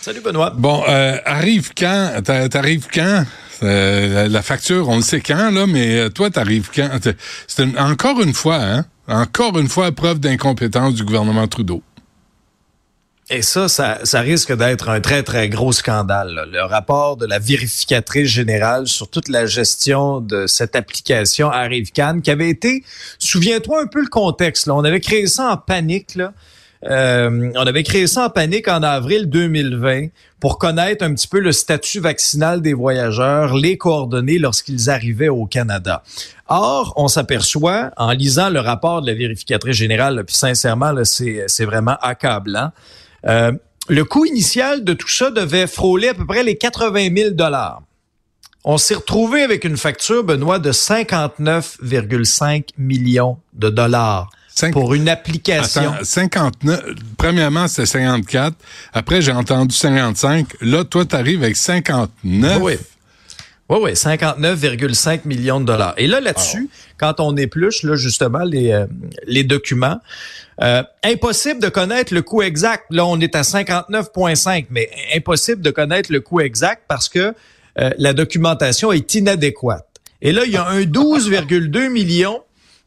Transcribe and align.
Salut 0.00 0.20
Benoît. 0.20 0.50
Bon, 0.56 0.84
euh, 0.88 1.18
arrive 1.24 1.72
quand? 1.76 2.22
T'arrives 2.24 2.86
quand? 2.92 3.24
Euh, 3.64 4.28
la 4.28 4.42
facture, 4.42 4.88
on 4.88 4.96
le 4.96 5.02
sait 5.02 5.20
quand, 5.20 5.50
là, 5.50 5.66
mais 5.66 5.98
euh, 5.98 6.08
toi, 6.08 6.30
t'arrives 6.30 6.70
quand? 6.72 6.88
C'est 7.48 7.78
encore 7.78 8.20
une 8.22 8.32
fois, 8.32 8.56
hein? 8.56 8.84
Encore 9.08 9.58
une 9.58 9.68
fois, 9.68 9.90
preuve 9.90 10.20
d'incompétence 10.20 10.94
du 10.94 11.04
gouvernement 11.04 11.48
Trudeau. 11.48 11.82
Et 13.30 13.42
ça, 13.42 13.68
ça, 13.68 13.98
ça 14.04 14.20
risque 14.20 14.56
d'être 14.56 14.88
un 14.88 15.00
très, 15.00 15.22
très 15.22 15.48
gros 15.48 15.72
scandale. 15.72 16.48
Le 16.50 16.62
rapport 16.62 17.16
de 17.16 17.26
la 17.26 17.38
vérificatrice 17.38 18.28
générale 18.28 18.86
sur 18.86 19.10
toute 19.10 19.28
la 19.28 19.46
gestion 19.46 20.20
de 20.20 20.46
cette 20.46 20.76
application 20.76 21.50
ArriveCan, 21.50 22.20
qui 22.20 22.30
avait 22.30 22.48
été, 22.48 22.84
souviens-toi 23.18 23.82
un 23.82 23.86
peu 23.86 24.00
le 24.00 24.08
contexte, 24.08 24.66
là. 24.66 24.74
on 24.74 24.84
avait 24.84 25.00
créé 25.00 25.26
ça 25.26 25.50
en 25.50 25.56
panique, 25.56 26.14
là. 26.14 26.32
Euh, 26.84 27.50
on 27.56 27.66
avait 27.66 27.82
créé 27.82 28.06
ça 28.06 28.26
en 28.26 28.30
panique 28.30 28.68
en 28.68 28.82
avril 28.82 29.28
2020 29.28 30.08
pour 30.38 30.58
connaître 30.58 31.04
un 31.04 31.12
petit 31.14 31.26
peu 31.26 31.40
le 31.40 31.50
statut 31.50 31.98
vaccinal 31.98 32.62
des 32.62 32.72
voyageurs, 32.72 33.56
les 33.56 33.76
coordonnées 33.76 34.38
lorsqu'ils 34.38 34.88
arrivaient 34.88 35.28
au 35.28 35.46
Canada. 35.46 36.04
Or, 36.46 36.92
on 36.96 37.08
s'aperçoit, 37.08 37.90
en 37.96 38.12
lisant 38.12 38.48
le 38.48 38.60
rapport 38.60 39.02
de 39.02 39.08
la 39.08 39.14
vérificatrice 39.14 39.76
générale, 39.76 40.22
puis 40.24 40.36
sincèrement, 40.36 40.92
c'est 41.04 41.64
vraiment 41.64 41.96
accablant, 42.00 42.70
euh, 43.26 43.52
le 43.88 44.04
coût 44.04 44.26
initial 44.26 44.84
de 44.84 44.92
tout 44.92 45.08
ça 45.08 45.30
devait 45.30 45.66
frôler 45.66 46.08
à 46.08 46.14
peu 46.14 46.26
près 46.26 46.44
les 46.44 46.56
80 46.56 47.08
000 47.16 47.30
dollars. 47.30 47.82
On 48.64 48.76
s'est 48.76 48.94
retrouvé 48.94 49.42
avec 49.42 49.64
une 49.64 49.76
facture, 49.76 50.24
Benoît, 50.24 50.58
de 50.58 50.72
59,5 50.72 52.68
millions 52.76 53.38
de 53.54 53.70
dollars 53.70 54.30
pour 54.72 54.94
une 54.94 55.08
application. 55.08 55.94
59. 56.02 56.82
Premièrement, 57.16 57.68
c'était 57.68 57.86
54. 57.86 58.54
Après, 58.92 59.22
j'ai 59.22 59.32
entendu 59.32 59.74
55. 59.74 60.46
Là, 60.60 60.84
toi, 60.84 61.04
tu 61.04 61.16
arrives 61.16 61.42
avec 61.42 61.56
59. 61.56 62.58
Oui. 62.60 62.74
Oui, 63.70 63.78
oui, 63.82 63.90
59,5 63.92 65.26
millions 65.26 65.60
de 65.60 65.66
dollars. 65.66 65.92
Et 65.98 66.06
là, 66.06 66.20
là-dessus, 66.20 66.70
quand 66.96 67.20
on 67.20 67.36
épluche, 67.36 67.82
là, 67.82 67.96
justement, 67.96 68.42
les, 68.42 68.72
euh, 68.72 68.86
les 69.26 69.44
documents, 69.44 70.00
euh, 70.62 70.82
impossible 71.04 71.60
de 71.60 71.68
connaître 71.68 72.14
le 72.14 72.22
coût 72.22 72.40
exact. 72.40 72.86
Là, 72.90 73.04
on 73.04 73.20
est 73.20 73.36
à 73.36 73.42
59,5, 73.42 74.66
mais 74.70 74.88
impossible 75.14 75.60
de 75.60 75.70
connaître 75.70 76.10
le 76.10 76.20
coût 76.20 76.40
exact 76.40 76.84
parce 76.88 77.10
que 77.10 77.34
euh, 77.78 77.90
la 77.98 78.14
documentation 78.14 78.90
est 78.90 79.14
inadéquate. 79.14 79.86
Et 80.22 80.32
là, 80.32 80.42
il 80.46 80.52
y 80.52 80.56
a 80.56 80.66
un 80.66 80.80
12,2 80.80 81.90
millions 81.90 82.40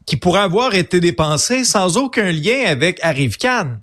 qui 0.06 0.16
pourrait 0.16 0.40
avoir 0.40 0.74
été 0.74 1.00
dépensé 1.00 1.64
sans 1.64 1.96
aucun 1.96 2.32
lien 2.32 2.64
avec 2.66 2.98
Arrivecan. 3.02 3.78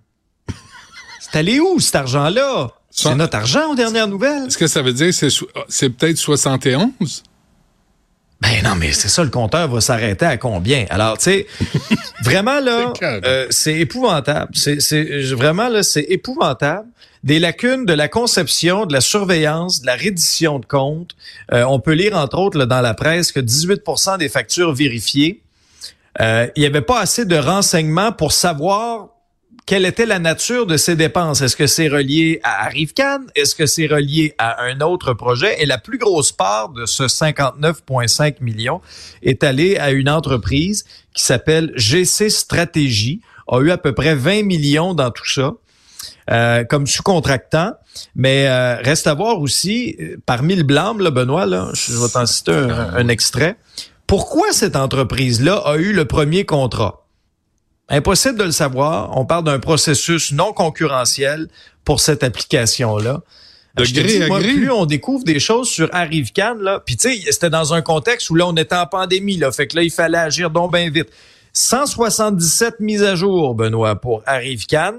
C'est 1.20 1.38
allé 1.38 1.60
où 1.60 1.80
cet 1.80 1.96
argent-là? 1.96 2.72
C'est 2.90 3.16
notre 3.16 3.38
argent 3.38 3.72
aux 3.72 3.76
dernières 3.76 4.08
nouvelles. 4.08 4.48
Est-ce 4.48 4.58
que 4.58 4.68
ça 4.68 4.82
veut 4.82 4.94
dire 4.94 5.16
que 5.18 5.28
c'est 5.70 5.90
peut-être 5.90 6.18
71? 6.18 7.24
Ben 8.42 8.64
non, 8.64 8.76
mais 8.76 8.94
c'est 8.94 9.10
ça, 9.10 9.24
le 9.24 9.30
compteur 9.30 9.68
va 9.68 9.82
s'arrêter 9.82 10.26
à 10.26 10.38
combien? 10.38 10.86
Alors, 10.90 11.18
tu 11.18 11.26
sais, 11.26 11.48
vraiment 12.24 12.62
là, 12.62 12.94
euh, 13.02 13.48
c'est 13.50 13.78
épouvantable. 13.78 14.52
C'est 14.54 15.34
vraiment 15.34 15.68
là, 15.68 15.84
c'est 15.84 16.06
épouvantable. 16.10 16.88
Des 17.24 17.38
lacunes 17.38 17.86
de 17.86 17.92
la 17.92 18.08
conception, 18.08 18.86
de 18.86 18.94
la 18.94 19.02
surveillance, 19.02 19.82
de 19.82 19.86
la 19.86 19.96
reddition 19.96 20.60
de 20.60 20.66
comptes. 20.66 21.18
Euh, 21.52 21.66
on 21.68 21.82
peut 21.82 21.92
lire 21.92 22.16
entre 22.16 22.40
autres 22.40 22.58
là, 22.58 22.66
dans 22.66 22.80
la 22.80 22.94
presse 22.94 23.34
que 23.34 23.42
18% 23.42 24.18
des 24.18 24.30
factures 24.30 24.74
vérifiées 24.74 25.42
euh, 26.20 26.48
il 26.56 26.62
n'y 26.62 26.66
avait 26.66 26.82
pas 26.82 27.00
assez 27.00 27.26
de 27.26 27.36
renseignements 27.36 28.12
pour 28.12 28.32
savoir 28.32 29.10
quelle 29.66 29.86
était 29.86 30.08
la 30.08 30.18
nature 30.18 30.66
de 30.66 30.78
ces 30.78 30.96
dépenses. 30.96 31.42
Est-ce 31.42 31.56
que 31.56 31.68
c'est 31.68 31.90
relié 31.90 32.40
à 32.44 32.66
Arrivecan? 32.66 33.20
Est-ce 33.36 33.54
que 33.54 33.68
c'est 33.68 33.86
relié 33.86 34.34
à 34.40 34.64
un 34.64 34.82
autre 34.82 35.14
projet? 35.14 35.62
Et 35.62 35.68
la 35.68 35.78
plus 35.78 36.00
grosse 36.00 36.32
part 36.32 36.70
de 36.70 36.88
ce 36.88 37.04
59,5 37.04 38.42
millions 38.42 38.82
est 39.22 39.44
allée 39.44 39.78
à 39.78 39.92
une 39.92 40.10
entreprise 40.10 40.86
qui 41.14 41.24
s'appelle 41.24 41.72
GC 41.76 42.32
Stratégie, 42.32 43.22
a 43.48 43.60
eu 43.60 43.70
à 43.70 43.78
peu 43.78 43.94
près 43.94 44.16
20 44.16 44.44
millions 44.44 44.96
dans 44.96 45.12
tout 45.12 45.30
ça. 45.30 45.54
Euh, 46.32 46.64
comme 46.64 46.86
sous-contractant. 46.86 47.74
Mais 48.16 48.48
euh, 48.48 48.78
reste 48.78 49.08
à 49.08 49.16
voir 49.16 49.40
aussi, 49.42 49.98
parmi 50.26 50.56
le 50.56 50.64
blâme, 50.64 51.02
là, 51.02 51.10
Benoît, 51.10 51.46
je 51.74 51.94
vais 51.94 52.10
t'en 52.10 52.26
citer 52.26 52.52
un 52.52 53.08
extrait. 53.08 53.58
Pourquoi 54.10 54.52
cette 54.54 54.76
entreprise-là 54.76 55.58
a 55.58 55.78
eu 55.78 55.94
le 55.94 56.04
premier 56.04 56.44
contrat? 56.44 57.06
Impossible 57.90 58.40
de 58.40 58.44
le 58.46 58.52
savoir. 58.52 59.16
On 59.16 59.24
parle 59.24 59.44
d'un 59.44 59.60
processus 59.60 60.32
non 60.32 60.52
concurrentiel 60.52 61.48
pour 61.86 62.00
cette 62.00 62.24
application-là. 62.24 63.22
De 63.76 63.84
gré 63.84 64.24
à 64.24 64.40
Plus 64.40 64.72
on 64.72 64.88
découvre 64.88 65.24
des 65.24 65.40
choses 65.40 65.70
sur 65.70 65.94
ArriveCan, 65.94 66.56
là, 66.56 66.82
puis 66.84 66.98
tu 66.98 67.22
sais, 67.22 67.32
c'était 67.32 67.52
dans 67.52 67.76
un 67.76 67.84
contexte 67.84 68.32
où 68.32 68.36
là, 68.36 68.48
on 68.48 68.56
était 68.56 68.76
en 68.76 68.88
pandémie, 68.88 69.38
là, 69.38 69.52
fait 69.52 69.68
que 69.68 69.76
là, 69.76 69.84
il 69.84 69.92
fallait 69.92 70.18
agir 70.18 70.50
donc 70.50 70.74
bien 70.74 70.90
vite. 70.90 71.10
177 71.54 72.80
mises 72.80 73.04
à 73.04 73.14
jour, 73.14 73.54
Benoît, 73.54 74.02
pour 74.02 74.24
ArriveCan 74.26 74.94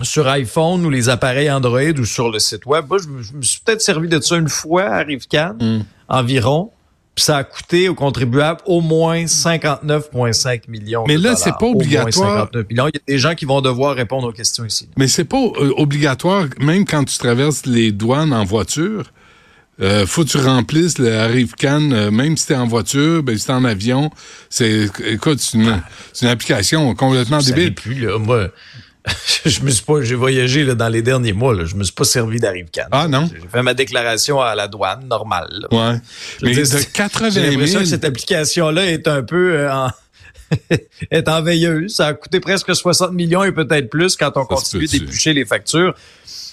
sur 0.00 0.28
iPhone 0.28 0.86
ou 0.86 0.90
les 0.90 1.08
appareils 1.08 1.50
Android 1.50 1.98
ou 1.98 2.04
sur 2.04 2.30
le 2.30 2.38
site 2.38 2.66
web. 2.66 2.84
Moi, 2.88 2.98
je, 2.98 3.08
me 3.36 3.42
suis 3.42 3.60
peut-être 3.64 3.82
servi 3.82 4.08
de 4.08 4.20
ça 4.20 4.36
une 4.36 4.48
fois, 4.48 4.84
ArriveCan, 4.84 5.54
mm. 5.60 5.84
environ. 6.08 6.70
Puis 7.14 7.24
ça 7.24 7.36
a 7.36 7.44
coûté 7.44 7.90
aux 7.90 7.94
contribuables 7.94 8.60
au 8.64 8.80
moins 8.80 9.24
59,5 9.24 10.62
millions. 10.68 11.04
Mais 11.06 11.18
là, 11.18 11.36
c'est 11.36 11.52
pas 11.58 11.66
obligatoire. 11.66 12.48
Il 12.70 12.76
y 12.76 12.80
a 12.80 12.90
des 13.06 13.18
gens 13.18 13.34
qui 13.34 13.44
vont 13.44 13.60
devoir 13.60 13.96
répondre 13.96 14.28
aux 14.28 14.32
questions 14.32 14.64
ici. 14.64 14.88
Mais 14.96 15.08
c'est 15.08 15.24
pas 15.24 15.36
euh, 15.36 15.74
obligatoire, 15.76 16.46
même 16.58 16.86
quand 16.86 17.04
tu 17.04 17.18
traverses 17.18 17.66
les 17.66 17.92
douanes 17.92 18.32
en 18.32 18.44
voiture. 18.44 19.12
Euh, 19.80 20.06
faut 20.06 20.24
que 20.24 20.28
tu 20.28 20.38
remplisses 20.38 20.98
le 20.98 21.18
Arrive 21.18 21.54
euh, 21.64 22.10
même 22.10 22.36
si 22.36 22.46
t'es 22.46 22.54
en 22.54 22.66
voiture, 22.66 23.22
ben 23.22 23.36
si 23.36 23.46
t'es 23.46 23.52
en 23.52 23.64
avion. 23.64 24.10
C'est, 24.48 24.88
écoute, 25.06 25.40
c'est 25.40 25.58
une, 25.58 25.82
une, 26.20 26.28
application 26.28 26.94
complètement 26.94 27.38
débile. 27.38 27.74
plus, 27.74 28.06
là. 28.06 28.18
Moi, 28.18 28.48
je 29.44 29.60
me 29.62 29.70
suis 29.70 29.84
pas, 29.84 30.00
j'ai 30.02 30.14
voyagé 30.14 30.64
là, 30.64 30.74
dans 30.74 30.88
les 30.88 31.02
derniers 31.02 31.32
mois. 31.32 31.54
Là, 31.54 31.64
je 31.64 31.74
me 31.74 31.84
suis 31.84 31.92
pas 31.92 32.04
servi 32.04 32.38
d'arrive 32.38 32.66
Ah 32.90 33.08
non? 33.08 33.28
J'ai 33.32 33.48
fait 33.48 33.62
ma 33.62 33.74
déclaration 33.74 34.40
à 34.40 34.54
la 34.54 34.68
douane 34.68 35.06
normale. 35.08 35.66
Ouais. 35.72 36.00
Mais 36.42 36.54
de 36.54 36.92
80 36.92 37.30
000. 37.30 37.44
J'ai 37.44 37.50
l'impression 37.50 37.80
que 37.80 37.86
cette 37.86 38.04
application-là 38.04 38.86
est 38.86 39.08
un 39.08 39.22
peu 39.22 39.56
euh, 39.56 39.72
en 39.72 39.90
est 41.10 41.28
en 41.28 41.42
veilleuse. 41.42 41.94
Ça 41.94 42.08
a 42.08 42.14
coûté 42.14 42.40
presque 42.40 42.74
60 42.74 43.12
millions 43.12 43.44
et 43.44 43.52
peut-être 43.52 43.88
plus 43.90 44.16
quand 44.16 44.36
on 44.36 44.44
continue 44.44 44.86
d'éplucher 44.86 45.32
les 45.32 45.44
factures. 45.44 45.94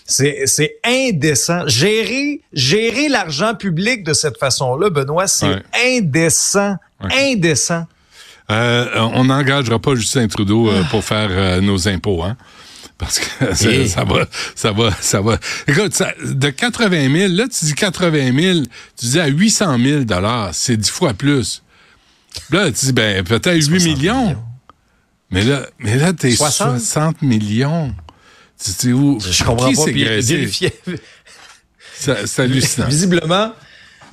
C'est, 0.05 0.43
c'est 0.45 0.77
indécent. 0.83 1.67
Gérer, 1.67 2.41
gérer 2.51 3.09
l'argent 3.09 3.53
public 3.53 4.03
de 4.03 4.13
cette 4.13 4.37
façon-là, 4.37 4.89
Benoît, 4.89 5.27
c'est 5.27 5.61
indécent. 5.85 6.77
Indécent. 6.99 7.85
Euh, 8.51 8.87
on 9.13 9.25
n'engagera 9.25 9.77
pas 9.79 9.95
Justin 9.95 10.27
Trudeau 10.27 10.69
euh, 10.69 10.83
pour 10.89 11.03
faire 11.03 11.29
euh, 11.31 11.61
nos 11.61 11.87
impôts, 11.87 12.23
hein? 12.23 12.35
Parce 12.97 13.19
que 13.19 13.25
ça, 13.87 14.03
va, 14.03 14.27
ça 14.55 14.71
va, 14.71 14.91
ça 14.99 15.21
va. 15.21 15.37
Écoute, 15.67 16.01
de 16.23 16.49
80 16.49 17.11
000, 17.11 17.33
là, 17.33 17.47
tu 17.47 17.65
dis 17.65 17.73
80 17.73 18.39
000, 18.39 18.59
tu 18.97 19.05
dis 19.05 19.19
à 19.19 19.27
800 19.27 19.77
000 19.77 20.03
dollars, 20.03 20.49
c'est 20.53 20.77
dix 20.77 20.89
fois 20.89 21.13
plus. 21.13 21.63
Là, 22.51 22.71
tu 22.71 22.87
dis, 22.87 22.93
ben, 22.93 23.23
peut-être 23.23 23.65
8 23.67 23.83
millions. 23.83 24.35
Mais 25.31 25.43
là, 25.43 25.67
mais 25.77 25.95
là, 25.95 26.11
t'es 26.13 26.31
60? 26.31 27.21
millions. 27.21 27.93
Tu 28.61 28.71
dis 28.79 28.93
où? 28.93 29.19
Je 29.19 29.43
comprends 29.43 29.71
pas. 29.71 29.85
C'est 31.93 32.39
hallucinant. 32.41 32.87
Visiblement, 32.89 33.53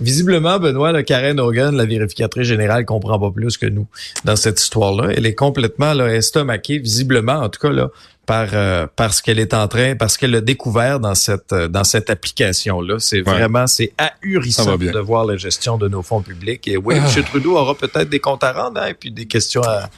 Visiblement, 0.01 0.59
Benoît, 0.59 0.93
le 0.93 1.03
Karen 1.03 1.41
Hogan, 1.41 1.75
la 1.75 1.87
vérificatrice 1.87 2.47
générale, 2.47 2.85
comprend 2.85 3.19
pas 3.19 3.31
plus 3.31 3.57
que 3.57 3.67
nous 3.67 3.87
dans 4.25 4.37
cette 4.37 4.61
histoire-là. 4.61 5.13
Elle 5.17 5.27
est 5.27 5.35
complètement 5.35 5.95
là, 5.95 6.15
estomaquée, 6.15 6.79
visiblement, 6.79 7.35
en 7.35 7.49
tout 7.49 7.61
cas, 7.61 7.71
là, 7.71 7.91
par 8.27 8.49
euh, 8.53 8.87
parce 8.97 9.23
qu'elle 9.23 9.39
est 9.39 9.55
en 9.55 9.69
train, 9.69 9.95
parce 9.95 10.19
qu'elle 10.19 10.35
a 10.35 10.41
découvert 10.41 11.01
dans 11.01 11.15
cette 11.15 11.53
euh, 11.53 11.69
dans 11.69 11.85
cette 11.85 12.11
application-là. 12.11 12.97
C'est 12.99 13.21
vraiment 13.21 13.67
c'est 13.67 13.93
ahurissant 13.97 14.77
de 14.77 14.99
voir 14.99 15.25
la 15.25 15.37
gestion 15.37 15.79
de 15.79 15.89
nos 15.89 16.03
fonds 16.03 16.23
publics. 16.23 16.67
Et 16.69 16.77
oui, 16.77 16.97
ah. 17.01 17.09
M. 17.17 17.25
Trudeau 17.25 17.57
aura 17.57 17.75
peut-être 17.75 18.09
des 18.09 18.21
comptes 18.21 18.45
à 18.45 18.53
rendre 18.53 18.81
hein, 18.81 18.89
et 18.89 18.95
puis 18.95 19.13
des 19.13 19.27
questions 19.27 19.63
à, 19.63 19.89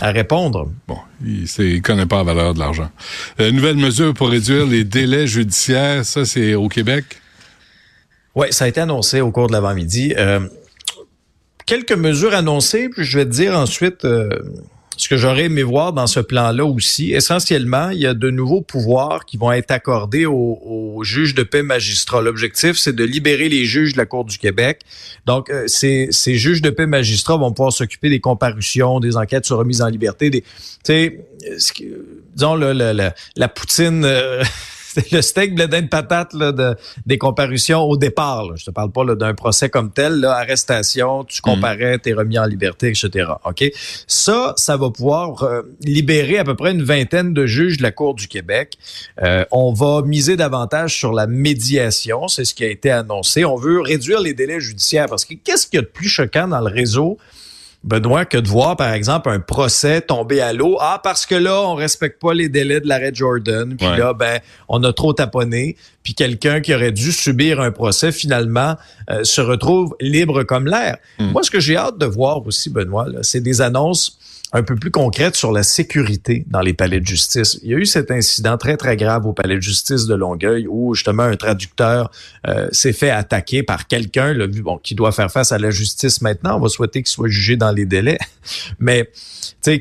à 0.00 0.10
répondre. 0.10 0.70
Bon, 0.88 0.98
il 1.24 1.42
ne 1.42 1.80
connaît 1.80 2.06
pas 2.06 2.16
la 2.16 2.24
valeur 2.24 2.54
de 2.54 2.58
l'argent. 2.58 2.90
Euh, 3.40 3.52
nouvelle 3.52 3.76
mesure 3.76 4.14
pour 4.14 4.30
réduire 4.30 4.66
les 4.66 4.84
délais 4.84 5.26
judiciaires, 5.26 6.04
ça 6.04 6.24
c'est 6.24 6.54
au 6.54 6.68
Québec? 6.68 7.04
Oui, 8.34 8.48
ça 8.50 8.64
a 8.64 8.68
été 8.68 8.80
annoncé 8.80 9.20
au 9.20 9.30
cours 9.30 9.46
de 9.46 9.52
l'avant-midi. 9.52 10.14
Euh, 10.16 10.40
quelques 11.66 11.92
mesures 11.92 12.34
annoncées, 12.34 12.88
puis 12.88 13.04
je 13.04 13.18
vais 13.18 13.24
te 13.24 13.30
dire 13.30 13.56
ensuite 13.56 14.04
euh, 14.04 14.28
ce 14.96 15.08
que 15.08 15.16
j'aurais 15.16 15.44
aimé 15.44 15.62
voir 15.62 15.92
dans 15.92 16.08
ce 16.08 16.18
plan-là 16.18 16.64
aussi. 16.64 17.12
Essentiellement, 17.12 17.90
il 17.90 18.00
y 18.00 18.06
a 18.06 18.14
de 18.14 18.30
nouveaux 18.30 18.60
pouvoirs 18.60 19.24
qui 19.24 19.36
vont 19.36 19.52
être 19.52 19.70
accordés 19.70 20.26
aux, 20.26 21.00
juges 21.04 21.34
de 21.34 21.42
paix 21.42 21.62
magistrats. 21.62 22.22
L'objectif, 22.22 22.76
c'est 22.76 22.94
de 22.94 23.04
libérer 23.04 23.48
les 23.48 23.66
juges 23.66 23.92
de 23.92 23.98
la 23.98 24.06
Cour 24.06 24.24
du 24.24 24.38
Québec. 24.38 24.80
Donc, 25.26 25.50
euh, 25.50 25.64
ces, 25.68 26.08
ces, 26.10 26.34
juges 26.36 26.62
de 26.62 26.70
paix 26.70 26.86
magistrats 26.86 27.36
vont 27.36 27.52
pouvoir 27.52 27.72
s'occuper 27.72 28.08
des 28.08 28.20
comparutions, 28.20 29.00
des 29.00 29.16
enquêtes 29.16 29.44
sur 29.44 29.58
remise 29.58 29.82
en 29.82 29.88
liberté, 29.88 30.30
des, 30.30 30.40
tu 30.40 30.46
sais, 30.82 31.20
disons, 32.34 32.56
le, 32.56 32.72
la 33.36 33.48
poutine... 33.48 34.06
le 35.12 35.22
steak 35.22 35.54
blé 35.54 35.66
de 35.66 35.86
patate 35.88 36.32
là, 36.34 36.52
de, 36.52 36.76
des 37.06 37.18
comparutions 37.18 37.82
au 37.82 37.96
départ. 37.96 38.44
Là. 38.44 38.54
Je 38.56 38.64
te 38.64 38.70
parle 38.70 38.90
pas 38.90 39.04
d'un 39.14 39.34
procès 39.34 39.68
comme 39.68 39.90
tel, 39.90 40.20
là, 40.20 40.32
arrestation, 40.32 41.24
tu 41.24 41.38
mm. 41.38 41.42
comparais, 41.42 41.98
t'es 41.98 42.12
remis 42.12 42.38
en 42.38 42.44
liberté, 42.44 42.88
etc. 42.88 43.30
Ok, 43.44 43.64
ça, 44.06 44.54
ça 44.56 44.76
va 44.76 44.90
pouvoir 44.90 45.42
euh, 45.42 45.62
libérer 45.80 46.38
à 46.38 46.44
peu 46.44 46.54
près 46.54 46.72
une 46.72 46.82
vingtaine 46.82 47.32
de 47.32 47.46
juges 47.46 47.78
de 47.78 47.82
la 47.82 47.92
Cour 47.92 48.14
du 48.14 48.28
Québec. 48.28 48.78
Euh, 49.22 49.44
on 49.50 49.72
va 49.72 50.02
miser 50.02 50.36
davantage 50.36 50.96
sur 50.96 51.12
la 51.12 51.26
médiation, 51.26 52.28
c'est 52.28 52.44
ce 52.44 52.54
qui 52.54 52.64
a 52.64 52.68
été 52.68 52.90
annoncé. 52.90 53.44
On 53.44 53.56
veut 53.56 53.80
réduire 53.80 54.20
les 54.20 54.34
délais 54.34 54.60
judiciaires 54.60 55.06
parce 55.06 55.24
que 55.24 55.34
qu'est-ce 55.34 55.66
qu'il 55.66 55.78
y 55.78 55.82
a 55.82 55.82
de 55.82 55.90
plus 55.90 56.08
choquant 56.08 56.48
dans 56.48 56.60
le 56.60 56.72
réseau? 56.72 57.18
Benoît, 57.84 58.24
que 58.24 58.38
de 58.38 58.48
voir, 58.48 58.76
par 58.76 58.92
exemple, 58.94 59.28
un 59.28 59.40
procès 59.40 60.00
tomber 60.00 60.40
à 60.40 60.54
l'eau. 60.54 60.78
Ah, 60.80 61.00
parce 61.04 61.26
que 61.26 61.34
là, 61.34 61.60
on 61.62 61.74
respecte 61.74 62.20
pas 62.20 62.32
les 62.32 62.48
délais 62.48 62.80
de 62.80 62.88
l'arrêt 62.88 63.10
Jordan. 63.12 63.76
Puis 63.76 63.86
là, 63.86 64.14
ben, 64.14 64.40
on 64.68 64.82
a 64.84 64.92
trop 64.94 65.12
taponné. 65.12 65.76
Puis 66.02 66.14
quelqu'un 66.14 66.60
qui 66.62 66.74
aurait 66.74 66.92
dû 66.92 67.12
subir 67.12 67.60
un 67.60 67.70
procès, 67.70 68.10
finalement, 68.10 68.76
euh, 69.10 69.22
se 69.24 69.42
retrouve 69.42 69.94
libre 70.00 70.44
comme 70.44 70.66
l'air. 70.66 70.96
Hmm. 71.18 71.32
Moi, 71.32 71.42
ce 71.42 71.50
que 71.50 71.60
j'ai 71.60 71.76
hâte 71.76 71.98
de 71.98 72.06
voir 72.06 72.46
aussi, 72.46 72.70
Benoît, 72.70 73.06
c'est 73.20 73.42
des 73.42 73.60
annonces 73.60 74.18
un 74.54 74.62
peu 74.62 74.76
plus 74.76 74.92
concrète 74.92 75.34
sur 75.34 75.50
la 75.50 75.64
sécurité 75.64 76.44
dans 76.46 76.60
les 76.60 76.74
palais 76.74 77.00
de 77.00 77.06
justice. 77.06 77.58
Il 77.64 77.70
y 77.70 77.74
a 77.74 77.76
eu 77.76 77.86
cet 77.86 78.12
incident 78.12 78.56
très, 78.56 78.76
très 78.76 78.96
grave 78.96 79.26
au 79.26 79.32
palais 79.32 79.56
de 79.56 79.60
justice 79.60 80.06
de 80.06 80.14
Longueuil 80.14 80.68
où 80.68 80.94
justement 80.94 81.24
un 81.24 81.34
traducteur 81.34 82.08
euh, 82.46 82.68
s'est 82.70 82.92
fait 82.92 83.10
attaquer 83.10 83.64
par 83.64 83.88
quelqu'un 83.88 84.36
qui 84.84 84.94
doit 84.94 85.10
faire 85.10 85.30
face 85.30 85.50
à 85.50 85.58
la 85.58 85.70
justice 85.70 86.22
maintenant. 86.22 86.56
On 86.56 86.60
va 86.60 86.68
souhaiter 86.68 87.02
qu'il 87.02 87.10
soit 87.10 87.28
jugé 87.28 87.56
dans 87.56 87.72
les 87.72 87.84
délais. 87.84 88.18
Mais 88.78 89.10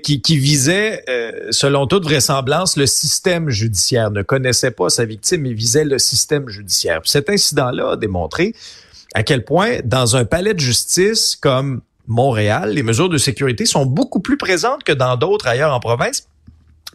qui, 0.02 0.22
qui 0.22 0.38
visait, 0.38 1.04
euh, 1.08 1.52
selon 1.52 1.86
toute 1.86 2.06
vraisemblance, 2.06 2.76
le 2.76 2.88
système 2.88 3.50
judiciaire, 3.50 4.10
ne 4.10 4.24
connaissait 4.24 4.72
pas 4.72 4.90
sa 4.90 5.06
victime, 5.06 5.42
mais 5.42 5.54
visait 5.54 5.84
le 5.84 6.00
système 6.00 6.48
judiciaire. 6.48 7.02
cet 7.04 7.30
incident-là 7.30 7.92
a 7.92 7.96
démontré 7.98 8.56
à 9.14 9.24
quel 9.24 9.44
point, 9.44 9.80
dans 9.84 10.16
un 10.16 10.26
palais 10.26 10.54
de 10.54 10.60
justice 10.60 11.38
comme 11.40 11.82
Montréal, 12.08 12.72
les 12.74 12.84
mesures 12.84 13.10
de 13.10 13.18
sécurité 13.18 13.66
sont 13.66 13.86
beaucoup 13.86 14.20
plus 14.20 14.38
présentes 14.38 14.84
que 14.84 14.92
dans 14.92 15.16
d'autres 15.16 15.48
ailleurs 15.48 15.74
en 15.74 15.80
province. 15.80 16.28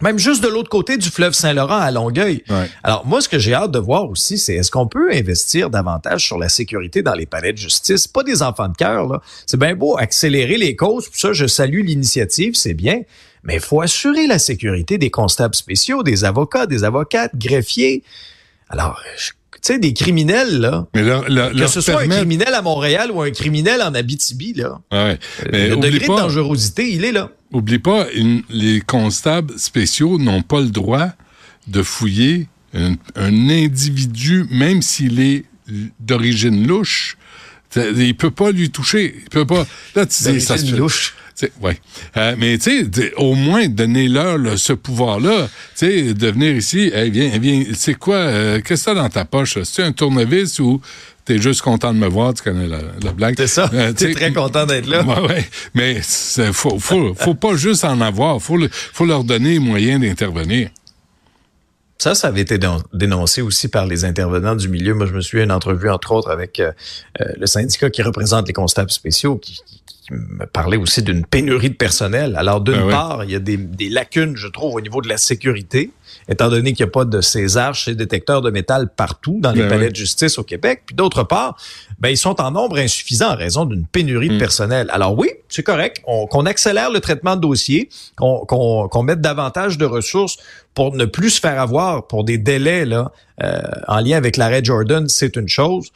Même 0.01 0.19
juste 0.19 0.45
de 0.45 0.49
l'autre 0.49 0.69
côté 0.69 0.97
du 0.97 1.09
fleuve 1.09 1.33
Saint-Laurent 1.33 1.79
à 1.79 1.91
Longueuil. 1.91 2.45
Alors 2.85 3.05
moi, 3.05 3.21
ce 3.21 3.29
que 3.29 3.39
j'ai 3.39 3.53
hâte 3.53 3.73
de 3.73 3.81
voir 3.81 4.09
aussi, 4.09 4.39
c'est 4.39 4.55
est-ce 4.55 4.71
qu'on 4.71 4.87
peut 4.87 5.11
investir 5.13 5.71
davantage 5.71 6.25
sur 6.25 6.39
la 6.39 6.49
sécurité 6.49 7.03
dans 7.03 7.15
les 7.15 7.27
palais 7.27 7.53
de 7.53 7.59
justice? 7.59 8.07
Pas 8.07 8.23
des 8.23 8.43
enfants 8.43 8.69
de 8.69 8.77
cœur, 8.77 9.09
là. 9.09 9.21
C'est 9.45 9.59
bien 9.59 9.75
beau 9.75 9.99
accélérer 9.99 10.57
les 10.57 10.77
causes, 10.77 11.09
pour 11.09 11.17
ça, 11.17 11.33
je 11.33 11.47
salue 11.47 11.85
l'initiative, 11.85 12.55
c'est 12.55 12.75
bien. 12.75 13.01
Mais 13.43 13.55
il 13.55 13.61
faut 13.61 13.81
assurer 13.81 14.27
la 14.29 14.39
sécurité 14.39 14.99
des 14.99 15.11
constables 15.11 15.55
spéciaux, 15.55 16.05
des 16.05 16.25
avocats, 16.25 16.67
des 16.67 16.85
avocates, 16.85 17.35
greffiers. 17.35 18.05
Alors, 18.69 19.01
je 19.17 19.33
sais, 19.63 19.79
des 19.79 19.93
criminels, 19.93 20.59
là. 20.61 20.87
Mais 20.95 21.03
que 21.03 21.67
ce 21.67 21.81
soit 21.81 22.03
un 22.03 22.09
criminel 22.09 22.55
à 22.55 22.63
Montréal 22.63 23.11
ou 23.13 23.23
un 23.23 23.31
criminel 23.31 23.83
en 23.83 23.95
Abitibi, 23.95 24.55
là. 24.55 24.81
Ouais. 24.93 24.99
Euh, 24.99 25.49
mais 25.53 25.69
le 25.69 25.77
degré 25.77 26.07
de 26.07 26.07
dangerosité, 26.07 26.91
il 26.91 27.05
est 27.05 27.13
là. 27.13 27.31
Oublie 27.53 27.79
pas, 27.79 28.07
les 28.51 28.81
constables 28.81 29.59
spéciaux 29.59 30.19
n'ont 30.19 30.43
pas 30.43 30.61
le 30.61 30.69
droit 30.69 31.09
de 31.67 31.83
fouiller 31.83 32.49
un, 32.75 32.97
individu, 33.17 34.47
même 34.51 34.83
s'il 34.83 35.21
est 35.21 35.45
d'origine 36.01 36.67
louche. 36.67 37.17
Il 37.77 38.17
peut 38.17 38.31
pas 38.31 38.51
lui 38.51 38.71
toucher. 38.71 39.15
Il 39.23 39.29
peut 39.31 39.47
pas. 39.47 39.67
Là, 39.95 40.07
tu 40.07 40.23
dis, 40.25 40.41
ça 40.41 40.57
louche. 40.57 41.15
Ouais. 41.61 41.79
Euh, 42.17 42.35
mais 42.39 42.59
tu 42.59 42.89
sais, 42.93 43.15
au 43.17 43.35
moins 43.35 43.69
donner-leur 43.69 44.59
ce 44.59 44.73
pouvoir-là, 44.73 45.49
tu 45.77 45.87
sais, 45.87 46.15
de 46.15 46.31
venir 46.31 46.57
ici, 46.57 46.91
hey, 46.93 47.11
viens, 47.11 47.39
viens, 47.39 47.65
c'est 47.75 47.95
quoi, 47.95 48.17
euh, 48.17 48.61
qu'est-ce 48.61 48.85
que 48.85 48.91
t'as 48.91 49.03
dans 49.03 49.09
ta 49.09 49.25
poche? 49.25 49.59
C'est 49.63 49.83
un 49.83 49.93
tournevis 49.93 50.59
ou 50.59 50.81
t'es 51.25 51.39
juste 51.39 51.63
content 51.63 51.93
de 51.93 51.99
me 51.99 52.09
voir, 52.09 52.35
tu 52.35 52.43
connais 52.43 52.67
la, 52.67 53.13
blague. 53.13 53.35
C'est 53.37 53.47
ça. 53.47 53.71
Euh, 53.73 53.93
t'es 53.93 54.13
très 54.13 54.33
content 54.33 54.67
d'être 54.67 54.87
là. 54.87 55.03
Ouais, 55.05 55.29
ouais. 55.29 55.49
Mais 55.75 56.01
faut, 56.53 56.79
faut, 56.79 57.15
faut 57.15 57.35
pas 57.35 57.55
juste 57.55 57.85
en 57.85 58.01
avoir. 58.01 58.41
Faut, 58.41 58.59
faut 58.71 59.05
leur 59.05 59.25
donner 59.25 59.53
les 59.53 59.59
moyens 59.59 60.01
d'intervenir. 60.01 60.71
Ça, 61.99 62.15
ça 62.15 62.29
avait 62.29 62.43
été 62.43 62.59
dénoncé 62.93 63.43
aussi 63.43 63.67
par 63.69 63.87
les 63.87 64.05
intervenants 64.05 64.55
du 64.55 64.69
milieu. 64.69 64.95
Moi, 64.95 65.07
je 65.07 65.13
me 65.13 65.21
suis 65.21 65.43
une 65.43 65.51
entrevue, 65.51 65.91
entre 65.91 66.13
autres, 66.13 66.31
avec 66.31 66.63
le 67.19 67.47
syndicat 67.47 67.91
qui 67.91 68.03
représente 68.03 68.47
les 68.47 68.53
constables 68.53 68.93
spéciaux, 68.93 69.37
qui, 69.37 69.61
me 70.11 70.47
parlait 70.47 70.77
aussi 70.77 71.03
d'une 71.03 71.25
pénurie 71.25 71.71
de 71.71 71.75
personnel. 71.75 72.37
Alors, 72.37 72.61
d'une 72.61 72.75
ben 72.75 72.91
part, 72.91 73.25
il 73.25 73.31
y 73.31 73.35
a 73.35 73.39
des, 73.39 73.57
des, 73.57 73.89
lacunes, 73.89 74.37
je 74.37 74.49
trouve, 74.49 74.75
au 74.75 74.81
niveau 74.81 75.03
de 75.03 75.09
la 75.09 75.19
sécurité, 75.19 75.91
étant 76.29 76.49
donné 76.49 76.73
qu'il 76.73 76.85
n'y 76.85 76.89
a 76.89 76.93
pas 76.93 77.05
de 77.05 77.21
ces 77.21 77.57
arches, 77.57 77.87
ces 77.87 77.95
détecteurs 77.95 78.43
de 78.43 78.51
métal 78.51 78.89
partout 78.95 79.39
dans 79.41 79.53
les 79.53 79.63
ben 79.63 79.69
palais 79.69 79.91
de 79.91 79.97
justice 79.97 80.39
au 80.39 80.45
Québec. 80.45 80.83
Puis 80.87 80.95
d'autre 80.95 81.25
part, 81.25 81.57
ben, 81.99 82.09
ils 82.09 82.17
sont 82.17 82.41
en 82.41 82.51
nombre 82.51 82.79
insuffisant 82.79 83.33
en 83.33 83.37
raison 83.37 83.65
d'une 83.65 83.87
pénurie 83.87 84.29
de 84.29 84.35
hmm. 84.35 84.39
personnel. 84.39 84.89
Alors 84.91 85.19
oui, 85.19 85.31
c'est 85.49 85.63
correct, 85.63 86.03
qu'on 86.05 86.47
accélère 86.47 86.91
le 86.91 87.01
traitement 87.01 87.37
de 87.37 87.41
dossiers, 87.41 87.89
qu'on 88.17 89.03
mette 89.03 89.21
davantage 89.21 89.79
de 89.79 89.85
ressources 89.85 90.37
pour 90.75 90.95
ne 90.95 91.05
plus 91.05 91.31
se 91.31 91.41
faire 91.41 91.61
avoir 91.61 92.07
pour 92.07 92.25
des 92.25 92.39
délais 92.39 92.85
là, 92.85 93.11
euh, 93.43 93.61
en 93.87 94.01
lien 94.01 94.17
avec 94.17 94.37
l'arrêt 94.37 94.63
Jordan, 94.63 95.09
c'est 95.09 95.37
une 95.37 95.49
chose. 95.49 95.91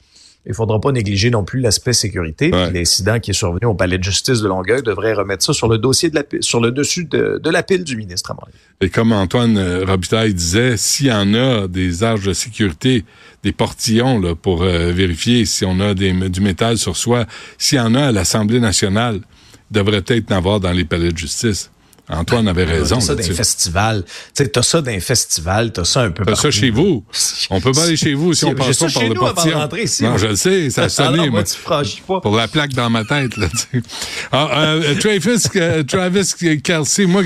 Il 0.45 0.55
faudra 0.55 0.81
pas 0.81 0.91
négliger 0.91 1.31
non 1.31 1.45
plus 1.45 1.61
l'aspect 1.61 1.93
sécurité. 1.93 2.51
L'incident 2.51 3.21
qui 3.21 3.31
est 3.31 3.35
survenu 3.35 3.67
au 3.67 3.75
palais 3.75 3.99
de 3.99 4.03
justice 4.03 4.41
de 4.41 4.49
Longueuil 4.49 4.83
devrait 4.83 5.13
remettre 5.13 5.45
ça 5.45 5.53
sur 5.53 5.69
le 5.69 5.79
dossier 5.79 6.11
de 6.11 6.17
la 6.17 6.25
sur 6.41 6.61
le 6.61 6.73
dessus 6.73 7.05
de, 7.05 7.41
la 7.49 7.63
pile 7.63 7.85
du 7.85 7.97
ministre 7.97 8.35
Et 8.81 8.89
comme 8.89 9.13
Antoine 9.13 9.57
euh, 9.57 9.85
Robitaille 9.85 10.35
disait, 10.35 10.77
s'il 10.77 11.07
y 11.07 11.13
en 11.13 11.35
a 11.35 11.69
des 11.69 12.03
arches 12.03 12.25
de 12.25 12.33
sécurité, 12.33 13.05
des 13.43 13.53
portillons 13.53 14.19
là, 14.19 14.35
pour 14.35 14.63
euh, 14.63 14.91
vérifier 14.91 15.45
si 15.45 15.65
on 15.65 15.79
a 15.81 15.95
des, 15.95 16.13
du 16.13 16.41
métal 16.41 16.79
sur 16.79 16.97
soi, 16.97 17.27
s'il 17.59 17.79
y 17.79 17.81
en 17.81 17.95
a 17.95 18.07
à 18.07 18.13
l'Assemblée 18.13 18.59
nationale, 18.59 19.21
devrait 19.71 20.03
peut-être 20.03 20.33
en 20.33 20.37
avoir 20.37 20.61
dans 20.61 20.73
les 20.73 20.85
palais 20.85 21.13
de 21.13 21.19
justice. 21.19 21.71
Antoine 22.13 22.47
avait 22.49 22.65
raison. 22.65 22.97
T'as 22.97 23.01
ça 23.01 23.15
d'un 23.15 23.23
festival. 23.23 24.05
T'as 24.35 24.63
ça 24.63 24.83
d'un 24.83 25.01
festival, 25.01 25.73
t'as 25.73 25.85
ça 25.85 26.03
un 26.03 26.11
peu 26.11 26.25
T'as 26.25 26.35
ça 26.35 26.51
chez 26.51 26.71
vous. 26.71 27.05
On 27.51 27.61
peut 27.61 27.73
pas 27.73 27.85
aller 27.85 27.97
chez 27.97 28.15
vous 28.15 28.35
si 28.35 28.45
on 28.45 28.55
passe 28.55 28.79
pas 28.79 28.91
par 28.91 29.03
le 29.03 29.15
portillon. 29.15 29.69
Non, 30.03 30.19
je 30.19 30.27
le 30.27 30.37
sais, 30.37 30.71
ça 30.71 30.85
a 30.85 30.89
sonné. 30.89 31.31
moi, 31.31 31.43
tu 31.43 31.57
pas. 32.07 32.21
Pour 32.21 32.37
la 32.37 32.49
plaque 32.49 32.73
dans 32.75 32.91
ma 32.91 33.05
tête, 33.05 33.37
là, 33.37 33.49
ah, 34.33 34.49
euh, 34.57 34.95
Travis, 34.97 35.43
euh, 35.57 35.83
Travis 35.83 36.35
Kelsey, 36.63 37.07
moi, 37.07 37.23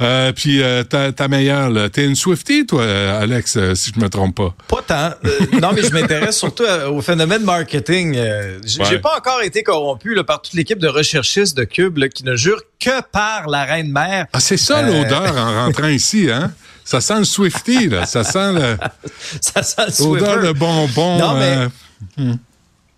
euh, 0.00 0.32
puis 0.32 0.62
euh, 0.62 0.84
ta, 0.84 1.12
ta 1.12 1.28
meilleure, 1.28 1.70
là. 1.70 1.88
T'es 1.88 2.04
une 2.04 2.14
Swiftie, 2.16 2.66
toi, 2.66 2.84
Alex, 2.84 3.58
si 3.74 3.92
je 3.94 4.00
me 4.00 4.08
trompe 4.08 4.36
pas? 4.36 4.54
Pas 4.68 4.82
tant. 4.82 5.60
non, 5.60 5.72
mais 5.74 5.82
je 5.82 5.92
m'intéresse 5.92 6.38
surtout 6.38 6.64
au 6.90 7.00
phénomène 7.00 7.42
marketing. 7.42 8.18
J'ai 8.64 8.98
pas 8.98 9.16
encore 9.16 9.42
été 9.42 9.62
corrompu 9.62 10.14
là, 10.14 10.24
par 10.24 10.42
toute 10.42 10.54
l'équipe 10.54 10.78
de 10.78 10.88
recherchistes 10.88 11.56
de 11.56 11.64
Cube 11.64 11.98
là, 11.98 12.08
qui 12.08 12.24
ne 12.24 12.36
jure 12.36 12.62
que 12.82 13.02
par 13.02 13.48
la 13.48 13.64
reine-mère. 13.64 14.26
Ah, 14.32 14.40
c'est 14.40 14.56
ça 14.56 14.82
l'odeur 14.82 15.36
en 15.36 15.64
rentrant 15.66 15.88
ici, 15.88 16.30
hein? 16.30 16.52
Ça 16.84 17.00
sent 17.00 17.18
le 17.18 17.24
Swifty, 17.24 17.88
là. 17.88 18.06
Ça 18.06 18.24
sent 18.24 18.52
le. 18.52 18.76
ça 19.40 19.62
sent 19.62 20.02
le 20.02 20.04
L'odeur 20.04 20.42
de 20.42 20.52
bonbon. 20.52 21.18
Non, 21.18 21.34
mais. 21.34 21.68
Hmm. 22.16 22.36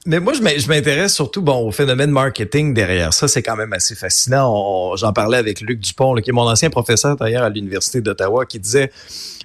Mais 0.07 0.21
moi, 0.21 0.35
je 0.35 0.69
m'intéresse 0.69 1.15
surtout 1.15 1.41
bon, 1.41 1.67
au 1.67 1.71
phénomène 1.71 2.11
marketing 2.11 2.75
derrière 2.75 3.15
ça. 3.15 3.27
C'est 3.27 3.43
quand 3.43 3.57
même 3.57 3.73
assez 3.73 3.95
fascinant. 3.95 4.95
J'en 4.97 5.15
parlais 5.15 5.39
avec 5.39 5.63
Luc 5.63 5.81
Dupont, 5.81 6.15
qui 6.17 6.29
est 6.29 6.33
mon 6.33 6.49
ancien 6.49 6.69
professeur 6.69 7.17
d'ailleurs 7.17 7.43
à 7.43 7.49
l'Université 7.49 8.03
d'Ottawa, 8.03 8.45
qui 8.45 8.59
disait 8.59 8.91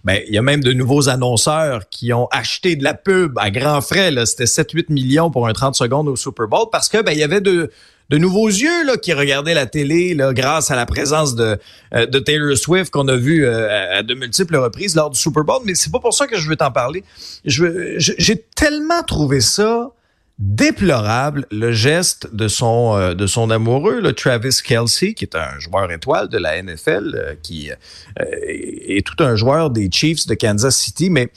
ben, 0.03 0.19
il 0.27 0.34
y 0.34 0.38
a 0.38 0.41
même 0.41 0.62
de 0.62 0.74
nouveaux 0.74 1.08
annonceurs 1.08 1.88
qui 1.89 2.12
ont 2.12 2.27
acheté 2.31 2.75
de 2.75 2.84
la 2.84 2.93
pub 2.93 3.38
à 3.39 3.51
grands 3.51 3.79
frais. 3.79 4.13
C'était 4.25 4.46
7-8 4.46 4.91
millions 4.91 5.31
pour 5.31 5.48
un 5.48 5.53
30 5.53 5.75
secondes 5.75 6.10
au 6.10 6.17
Super 6.17 6.48
Bowl 6.48 6.67
parce 6.69 6.89
que 6.89 7.01
ben, 7.01 7.13
il 7.13 7.19
y 7.19 7.24
avait 7.24 7.41
de, 7.41 7.72
de 8.10 8.18
nouveaux 8.18 8.48
yeux 8.48 8.86
là, 8.86 8.98
qui 8.98 9.13
regardaient 9.13 9.54
la 9.54 9.68
télé 9.68 10.13
là, 10.13 10.34
grâce 10.34 10.72
à 10.72 10.75
la 10.75 10.86
présence 10.86 11.36
de, 11.36 11.58
euh, 11.94 12.06
Taylor 12.08 12.58
Swift 12.58 12.92
qu'on 12.92 13.08
a 13.08 13.16
vu 13.16 13.46
euh, 13.46 14.00
à 14.00 14.04
de 14.04 14.13
multiples 14.16 14.58
reprises 14.58 14.96
lors 14.96 15.10
du 15.10 15.20
Super 15.20 15.44
Bowl. 15.44 15.62
Mais 15.66 15.75
c'est 15.75 15.92
pas 15.92 16.00
pour 16.00 16.13
ça 16.13 16.28
que 16.28 16.38
je 16.38 16.50
veux 16.50 16.56
t'en 16.56 16.72
parler. 16.72 17.04
J'ai 17.46 18.46
tellement 18.56 19.04
trouvé 19.04 19.42
ça 19.42 19.92
déplorable 20.39 21.46
le 21.51 21.74
geste 21.74 22.34
de 22.34 22.48
son 22.48 22.96
euh, 22.96 23.50
amoureux, 23.50 24.00
le 24.00 24.13
Travis 24.13 24.58
Kelsey, 24.63 25.13
qui 25.13 25.25
est 25.25 25.36
un 25.36 25.60
joueur 25.60 25.92
étoile 25.92 26.30
de 26.30 26.38
la 26.38 26.62
NFL, 26.63 27.38
qui 27.44 27.70
est 28.18 29.06
tout 29.06 29.22
un 29.22 29.36
joueur 29.36 29.70
des 29.70 29.89
Chiefs 29.92 30.28
de 30.28 30.36
Kansas 30.36 30.78
City. 30.78 31.10
Mais 31.10 31.30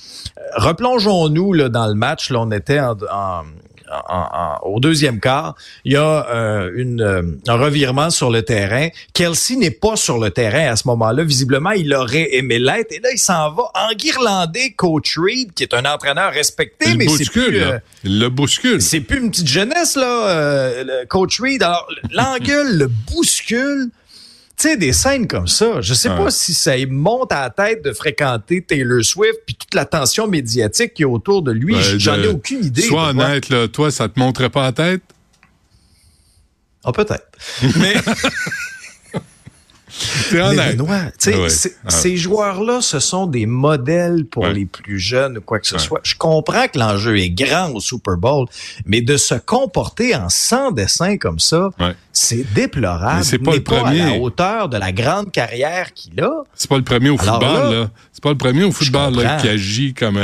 replongeons-nous 0.54 1.68
dans 1.68 1.86
le 1.88 1.94
match. 1.94 2.30
Là, 2.30 2.40
on 2.40 2.50
était 2.52 2.78
en, 2.78 3.42
au 4.62 4.80
deuxième 4.80 5.20
quart, 5.20 5.54
il 5.84 5.92
y 5.92 5.96
a 5.96 6.26
euh, 6.28 6.70
une, 6.74 7.40
un 7.46 7.54
revirement 7.54 8.10
sur 8.10 8.30
le 8.30 8.42
terrain. 8.42 8.88
Kelsey 9.14 9.56
n'est 9.56 9.70
pas 9.70 9.96
sur 9.96 10.18
le 10.18 10.30
terrain 10.30 10.72
à 10.72 10.76
ce 10.76 10.86
moment-là. 10.88 11.24
Visiblement, 11.24 11.70
il 11.70 11.92
aurait 11.94 12.34
aimé 12.34 12.58
l'être. 12.58 12.92
Et 12.92 13.00
là, 13.00 13.10
il 13.12 13.18
s'en 13.18 13.52
va 13.52 13.64
en 13.74 13.94
guirlandais 13.94 14.72
Coach 14.72 15.18
Reed, 15.18 15.52
qui 15.54 15.62
est 15.62 15.74
un 15.74 15.84
entraîneur 15.84 16.32
respecté, 16.32 16.90
il 16.90 16.98
mais 16.98 17.08
c'est 17.08 17.30
plus... 17.30 17.62
il 18.04 18.18
le 18.18 18.28
bouscule. 18.28 18.80
C'est 18.80 19.00
plus 19.00 19.18
une 19.18 19.30
petite 19.30 19.48
jeunesse, 19.48 19.96
là, 19.96 21.04
Coach 21.08 21.40
Reed. 21.40 21.62
Alors, 21.62 21.86
l'engueule, 22.12 22.78
le 22.78 22.86
bouscule 22.86 23.90
tu 24.62 24.68
sais, 24.68 24.76
des 24.76 24.92
scènes 24.92 25.26
comme 25.26 25.48
ça, 25.48 25.80
je 25.80 25.92
sais 25.92 26.08
pas 26.08 26.30
si 26.30 26.54
ça 26.54 26.70
monte 26.88 27.32
à 27.32 27.40
la 27.42 27.50
tête 27.50 27.84
de 27.84 27.92
fréquenter 27.92 28.62
Taylor 28.62 29.04
Swift 29.04 29.40
puis 29.44 29.56
toute 29.56 29.74
l'attention 29.74 30.28
médiatique 30.28 30.94
qui 30.94 31.02
est 31.02 31.06
autour 31.06 31.42
de 31.42 31.50
lui. 31.50 31.74
J'en 31.98 32.14
ai 32.14 32.28
aucune 32.28 32.64
idée. 32.64 32.82
Sois 32.82 33.08
honnête, 33.08 33.48
là, 33.48 33.66
toi, 33.66 33.90
ça 33.90 34.08
te 34.08 34.20
montrait 34.20 34.50
pas 34.50 34.62
la 34.62 34.72
tête? 34.72 35.02
Ah, 36.84 36.90
oh, 36.90 36.92
peut-être. 36.92 37.26
Mais. 37.80 37.94
Ces 41.88 42.16
joueurs-là, 42.16 42.80
ce 42.80 42.98
sont 42.98 43.26
des 43.26 43.46
modèles 43.46 44.24
pour 44.24 44.46
les 44.46 44.64
plus 44.64 44.98
jeunes 44.98 45.38
ou 45.38 45.40
quoi 45.40 45.58
que 45.58 45.66
ce 45.66 45.78
soit. 45.78 46.00
Je 46.02 46.14
comprends 46.16 46.66
que 46.68 46.78
l'enjeu 46.78 47.18
est 47.18 47.30
grand 47.30 47.70
au 47.70 47.80
Super 47.80 48.16
Bowl, 48.16 48.46
mais 48.86 49.00
de 49.00 49.16
se 49.16 49.34
comporter 49.34 50.14
en 50.14 50.28
sans 50.28 50.70
dessin 50.70 51.16
comme 51.16 51.38
ça, 51.38 51.70
c'est 52.12 52.44
déplorable. 52.54 53.24
C'est 53.24 53.38
pas 53.38 53.54
le 53.54 53.62
premier. 53.62 54.00
à 54.02 54.10
la 54.10 54.16
hauteur 54.18 54.68
de 54.68 54.76
la 54.76 54.92
grande 54.92 55.30
carrière 55.30 55.92
qu'il 55.94 56.20
a. 56.20 56.42
C'est 56.54 56.68
pas 56.68 56.76
le 56.76 56.84
premier 56.84 57.10
au 57.10 57.18
football, 57.18 57.74
là. 57.74 57.90
C'est 58.12 58.22
pas 58.22 58.30
le 58.30 58.38
premier 58.38 58.64
au 58.64 58.72
football 58.72 59.14
qui 59.40 59.48
agit 59.48 59.94
comme 59.94 60.18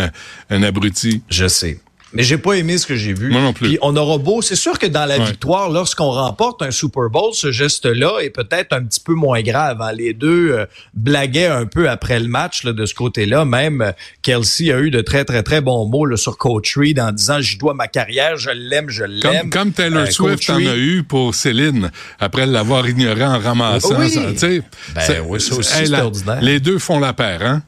un 0.51 0.63
abruti. 0.63 1.23
Je 1.29 1.47
sais. 1.49 1.81
Mais 2.13 2.23
j'ai 2.23 2.39
pas 2.39 2.55
aimé 2.55 2.79
ce 2.79 2.87
que 2.87 2.97
j'ai 2.97 3.13
vu. 3.13 3.31
Moi 3.31 3.41
non 3.41 3.53
plus. 3.53 3.69
Puis 3.69 3.79
on 3.83 3.95
aura 3.97 4.19
beau, 4.19 4.41
c'est 4.41 4.57
sûr 4.57 4.79
que 4.79 4.87
dans 4.87 5.05
la 5.05 5.19
victoire, 5.19 5.71
lorsqu'on 5.71 6.11
remporte 6.11 6.63
un 6.63 6.71
Super 6.71 7.11
Bowl, 7.11 7.35
ce 7.35 7.53
geste-là 7.53 8.21
est 8.21 8.31
peut-être 8.31 8.73
un 8.73 8.83
petit 8.83 9.01
peu 9.01 9.15
moins 9.15 9.43
grave. 9.43 9.83
Hein. 9.83 9.93
Les 9.93 10.15
deux 10.15 10.53
euh, 10.53 10.67
blaguaient 10.95 11.47
un 11.47 11.67
peu 11.67 11.89
après 11.89 12.19
le 12.19 12.29
match 12.29 12.65
là, 12.65 12.73
de 12.73 12.87
ce 12.87 12.95
côté-là. 12.95 13.45
Même 13.45 13.83
euh, 13.83 13.93
Kelsey 14.23 14.73
a 14.73 14.81
eu 14.81 14.91
de 14.91 15.01
très 15.01 15.25
très 15.25 15.43
très 15.43 15.61
bons 15.61 15.87
mots 15.87 16.07
là, 16.07 16.17
sur 16.17 16.39
Coach 16.39 16.77
Reed 16.77 16.99
en 16.99 17.13
disant 17.13 17.41
j'y 17.41 17.59
dois 17.59 17.75
ma 17.75 17.89
carrière, 17.89 18.37
je 18.37 18.51
l'aime, 18.51 18.89
je 18.89 19.05
l'aime. 19.05 19.43
Comme, 19.43 19.51
comme 19.51 19.73
Taylor 19.73 20.05
euh, 20.05 20.11
Swift 20.11 20.49
en 20.51 20.57
a 20.57 20.77
eu 20.77 21.03
pour 21.03 21.35
Céline 21.35 21.91
après 22.19 22.47
l'avoir 22.47 22.89
ignoré 22.89 23.25
en 23.25 23.39
ramassant. 23.39 23.99
Oui. 23.99 24.11
Ça, 24.11 24.47
ben, 24.49 25.25
oui, 25.27 25.41
ça 25.41 25.55
aussi, 25.55 25.95
ordinaire. 25.95 26.41
Les 26.41 26.61
deux 26.61 26.79
font 26.79 27.01
la 27.01 27.13
paire, 27.13 27.43
hein? 27.43 27.63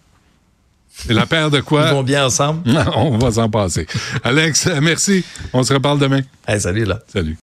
La 1.08 1.26
paire 1.26 1.50
de 1.50 1.60
quoi? 1.60 1.86
Ils 1.88 1.94
vont 1.94 2.02
bien 2.02 2.26
ensemble. 2.26 2.62
On 2.96 3.18
va 3.18 3.32
s'en 3.32 3.48
passer. 3.48 3.86
Alex, 4.22 4.68
merci. 4.82 5.24
On 5.52 5.62
se 5.62 5.72
reparle 5.72 5.98
demain. 5.98 6.20
salut, 6.58 6.84
là. 6.84 7.00
Salut. 7.12 7.36